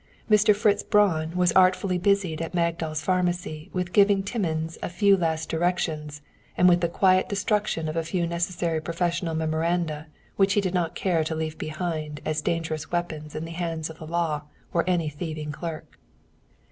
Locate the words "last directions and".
5.15-6.67